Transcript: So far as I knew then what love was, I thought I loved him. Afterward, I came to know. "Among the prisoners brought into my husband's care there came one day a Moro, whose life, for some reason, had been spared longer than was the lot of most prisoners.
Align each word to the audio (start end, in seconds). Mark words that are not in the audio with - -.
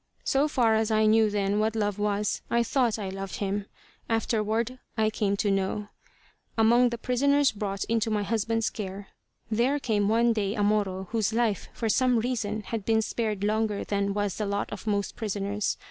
So 0.23 0.47
far 0.47 0.73
as 0.73 0.89
I 0.89 1.05
knew 1.05 1.29
then 1.29 1.59
what 1.59 1.75
love 1.75 1.99
was, 1.99 2.41
I 2.49 2.63
thought 2.63 2.97
I 2.97 3.09
loved 3.09 3.35
him. 3.35 3.67
Afterward, 4.09 4.79
I 4.97 5.11
came 5.11 5.37
to 5.37 5.51
know. 5.51 5.89
"Among 6.57 6.89
the 6.89 6.97
prisoners 6.97 7.51
brought 7.51 7.83
into 7.83 8.09
my 8.09 8.23
husband's 8.23 8.71
care 8.71 9.09
there 9.51 9.77
came 9.79 10.09
one 10.09 10.33
day 10.33 10.55
a 10.55 10.63
Moro, 10.63 11.03
whose 11.11 11.33
life, 11.33 11.69
for 11.71 11.87
some 11.87 12.17
reason, 12.17 12.61
had 12.63 12.83
been 12.83 13.03
spared 13.03 13.43
longer 13.43 13.83
than 13.83 14.15
was 14.15 14.37
the 14.37 14.47
lot 14.47 14.71
of 14.71 14.87
most 14.87 15.15
prisoners. 15.15 15.77